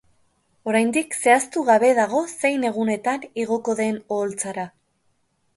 [0.71, 4.69] Oraindik zehaztu gabe dago zein egunetan igoko den oholtzara.